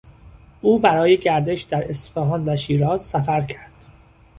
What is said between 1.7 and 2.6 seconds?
اصفهان و